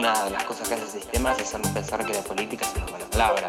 una 0.00 0.24
de 0.24 0.30
las 0.30 0.44
cosas 0.44 0.66
que 0.66 0.74
hace 0.76 0.84
el 0.84 0.90
sistema 0.90 1.32
es 1.32 1.42
hacernos 1.42 1.72
pensar 1.72 2.06
que 2.06 2.14
la 2.14 2.22
política 2.22 2.64
es 2.64 2.74
una 2.74 2.90
mala 2.90 3.04
palabra, 3.04 3.48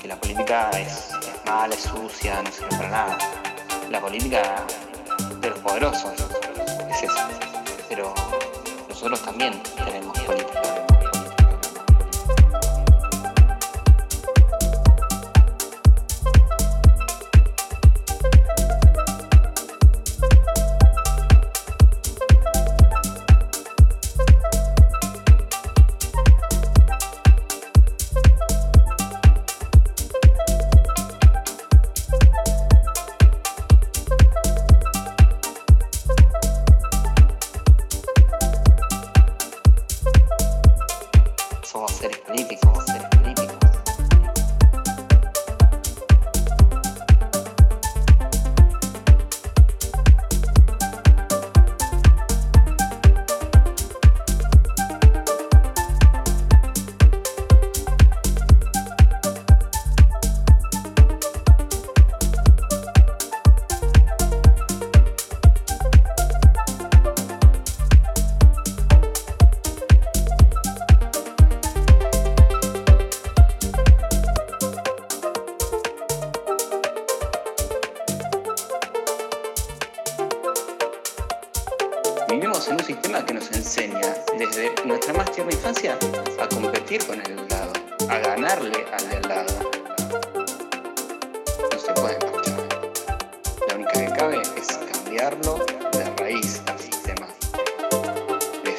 que 0.00 0.08
la 0.08 0.16
política 0.16 0.70
es, 0.70 1.10
es 1.10 1.44
mala, 1.44 1.74
es 1.74 1.82
sucia, 1.82 2.42
no 2.42 2.50
sirve 2.50 2.70
para 2.70 2.88
nada. 2.88 3.18
La 3.90 4.00
política 4.00 4.64
de 5.38 5.50
los 5.50 5.58
poderosos 5.58 6.14
es 6.88 7.02
eso, 7.02 7.28
pero 7.90 8.14
nosotros 8.88 9.20
también 9.20 9.62
tenemos 9.84 10.18
política. 10.20 10.81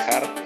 dejar 0.06 0.43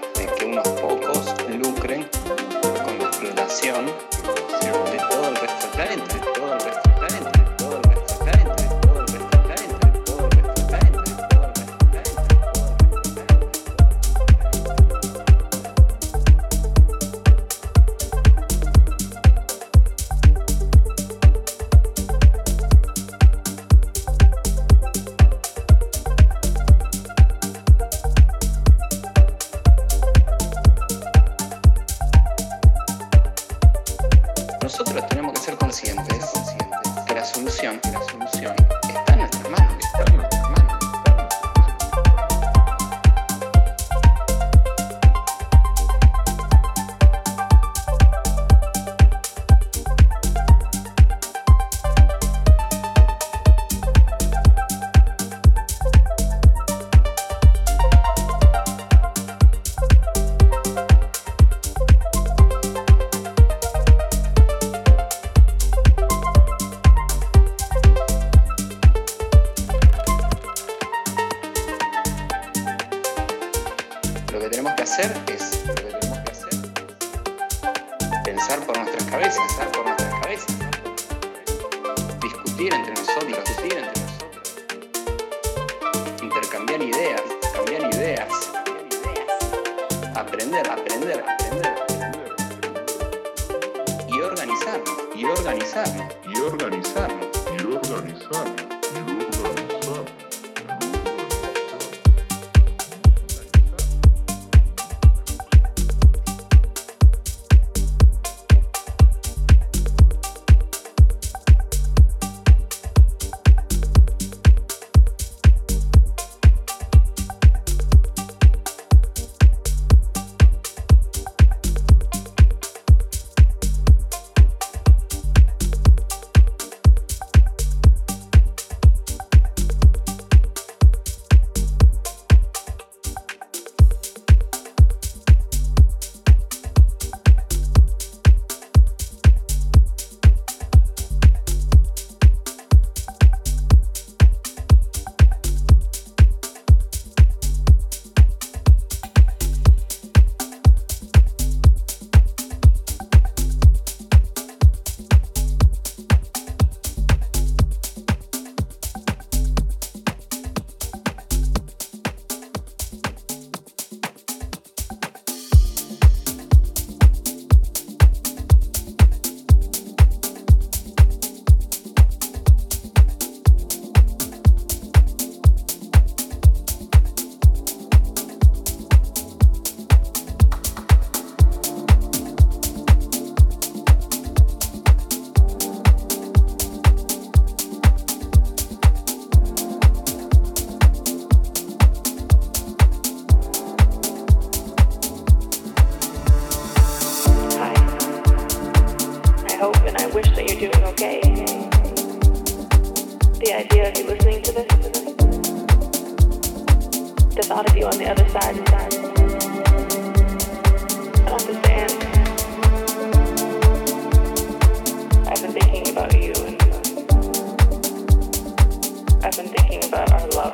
and 220.39 220.53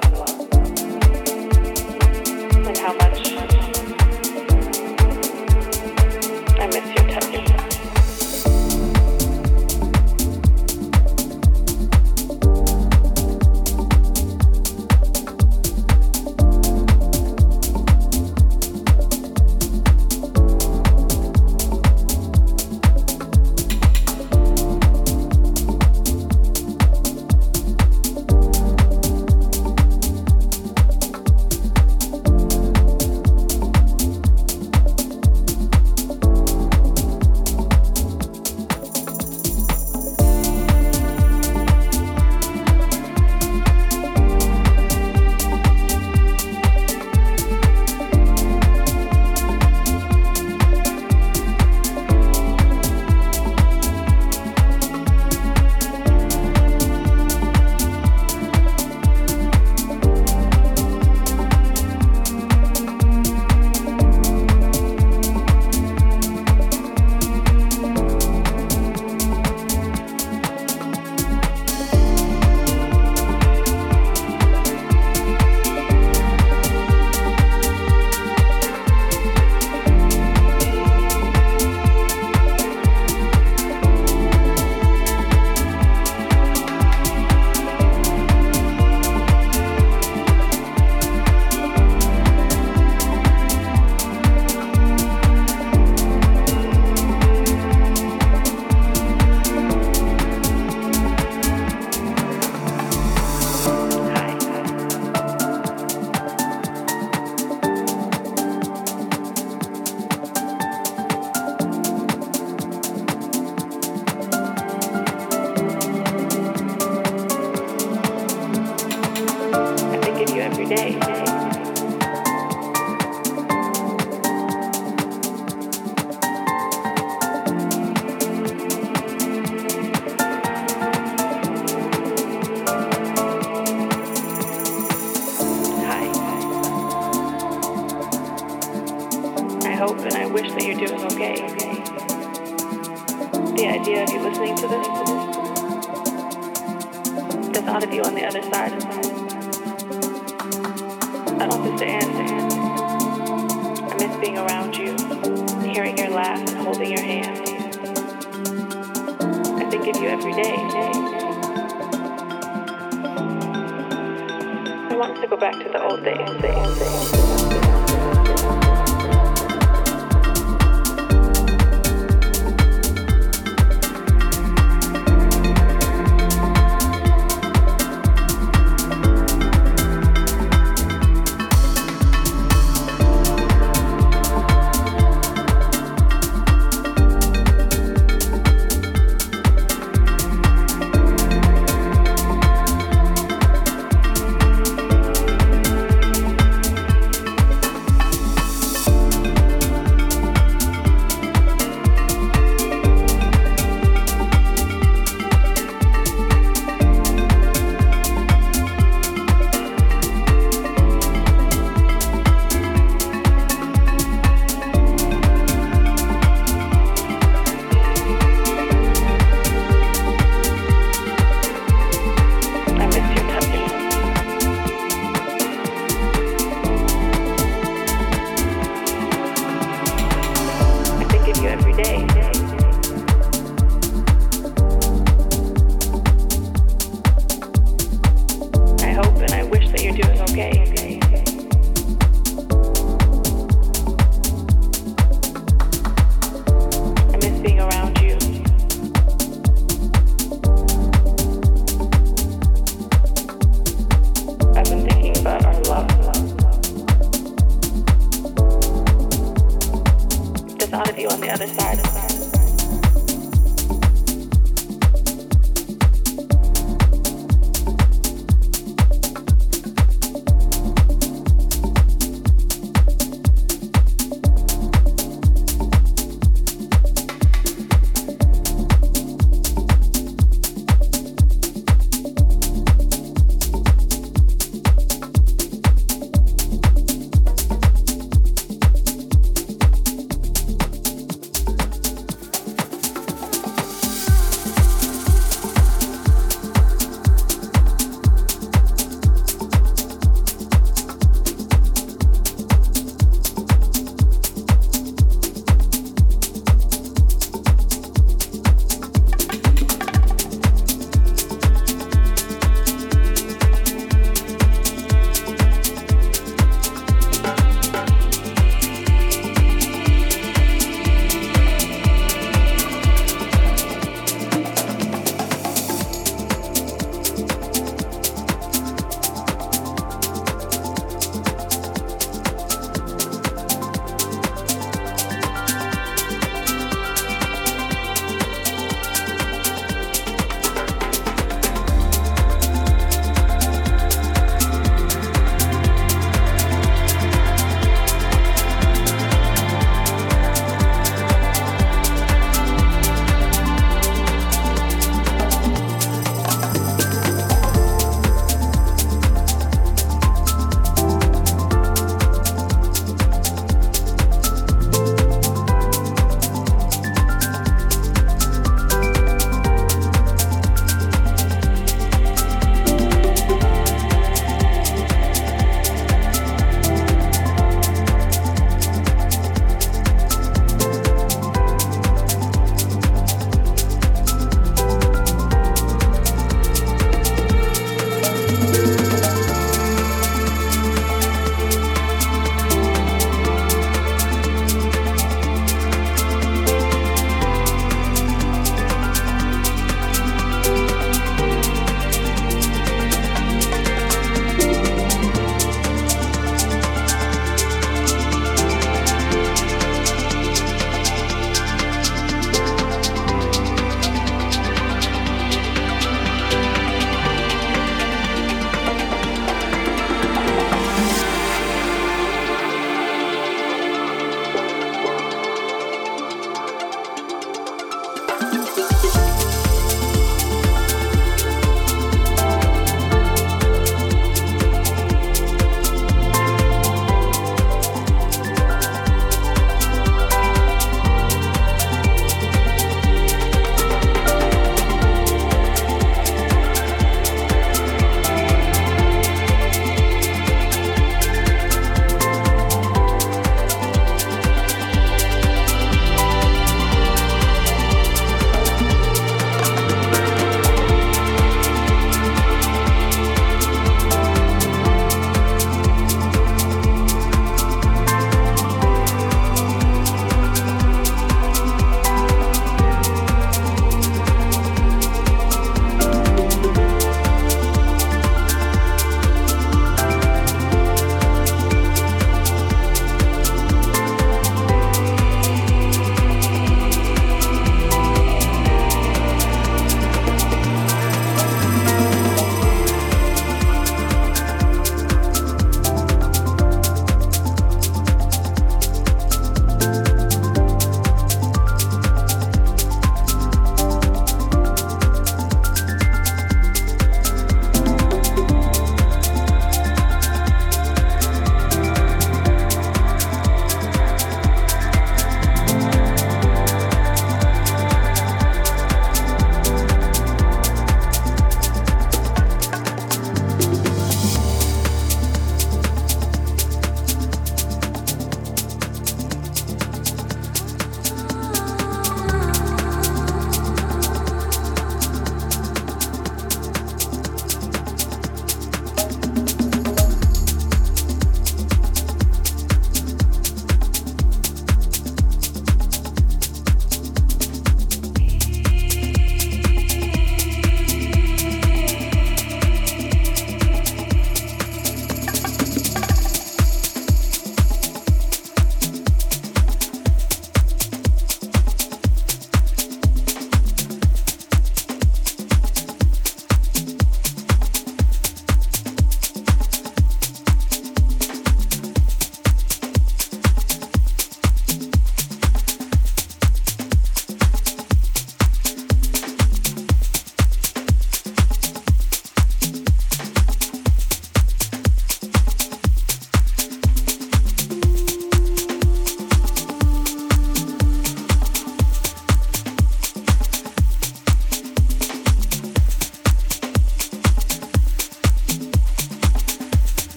how 2.78 2.94
much 2.94 3.34
I 6.58 6.68
miss 6.68 6.88
your 6.96 7.06
touch. 7.10 7.73